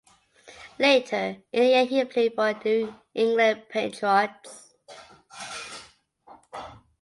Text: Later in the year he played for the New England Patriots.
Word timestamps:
Later 0.79 1.37
in 1.53 1.61
the 1.61 1.63
year 1.69 1.85
he 1.85 2.03
played 2.05 2.33
for 2.33 2.51
the 2.55 2.63
New 2.85 2.95
England 3.13 3.65
Patriots. 3.69 4.73